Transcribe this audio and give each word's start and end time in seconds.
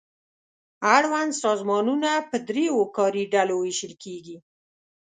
اړوند 0.95 1.31
سازمانونه 1.43 2.09
په 2.29 2.37
دریو 2.47 2.77
کاري 2.97 3.23
ډلو 3.33 3.55
وېشل 3.59 3.93
کیږي. 4.03 4.37